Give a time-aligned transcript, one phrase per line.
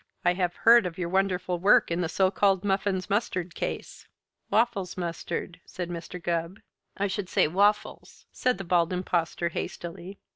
[0.25, 4.07] I have heard of your wonderful work in the so called Muffins Mustard case."
[4.49, 6.19] "Waffles Mustard," said Mr.
[6.19, 6.59] Gubb.
[6.97, 10.17] "I should say Waffles," said the Bald Impostor hastily.